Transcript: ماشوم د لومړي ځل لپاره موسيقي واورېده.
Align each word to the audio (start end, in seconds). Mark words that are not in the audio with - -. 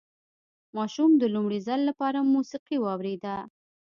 ماشوم 0.75 1.11
د 1.17 1.23
لومړي 1.33 1.59
ځل 1.67 1.79
لپاره 1.89 2.29
موسيقي 2.33 2.77
واورېده. 2.81 3.35